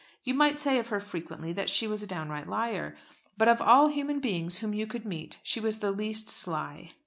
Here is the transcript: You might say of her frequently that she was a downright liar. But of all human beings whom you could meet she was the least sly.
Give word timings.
You 0.23 0.33
might 0.33 0.59
say 0.59 0.79
of 0.79 0.87
her 0.87 0.99
frequently 0.99 1.53
that 1.53 1.69
she 1.69 1.87
was 1.87 2.01
a 2.01 2.07
downright 2.07 2.47
liar. 2.49 2.95
But 3.37 3.47
of 3.47 3.61
all 3.61 3.89
human 3.89 4.19
beings 4.19 4.57
whom 4.57 4.73
you 4.73 4.87
could 4.87 5.05
meet 5.05 5.37
she 5.43 5.59
was 5.59 5.77
the 5.77 5.91
least 5.91 6.27
sly. 6.27 6.89